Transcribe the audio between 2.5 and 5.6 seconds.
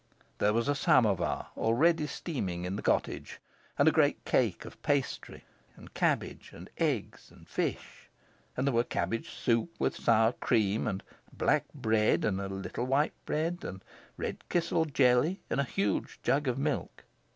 in the cottage, and a great cake of pastry,